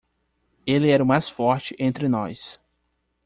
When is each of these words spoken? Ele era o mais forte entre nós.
Ele 0.65 0.89
era 0.89 1.03
o 1.03 1.05
mais 1.05 1.29
forte 1.29 1.75
entre 1.77 2.07
nós. 2.09 2.59